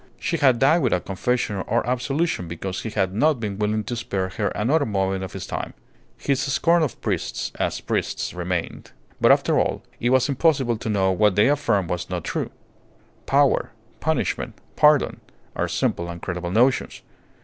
She 0.17 0.37
had 0.37 0.57
died 0.57 0.79
without 0.79 1.05
confession 1.05 1.57
or 1.57 1.87
absolution, 1.87 2.47
because 2.47 2.81
he 2.81 2.89
had 2.89 3.13
not 3.13 3.39
been 3.39 3.59
willing 3.59 3.83
to 3.83 3.95
spare 3.95 4.29
her 4.29 4.47
another 4.47 4.83
moment 4.83 5.23
of 5.23 5.33
his 5.33 5.45
time. 5.45 5.75
His 6.17 6.39
scorn 6.41 6.81
of 6.81 6.99
priests 7.01 7.51
as 7.59 7.79
priests 7.81 8.33
remained; 8.33 8.93
but 9.21 9.31
after 9.31 9.59
all, 9.59 9.83
it 9.99 10.09
was 10.09 10.27
impossible 10.27 10.77
to 10.77 10.89
know 10.89 11.11
whether 11.11 11.17
what 11.19 11.35
they 11.35 11.49
affirmed 11.49 11.91
was 11.91 12.09
not 12.09 12.23
true. 12.23 12.49
Power, 13.27 13.73
punishment, 13.99 14.55
pardon, 14.75 15.21
are 15.55 15.67
simple 15.67 16.09
and 16.09 16.19
credible 16.19 16.49
notions. 16.49 17.03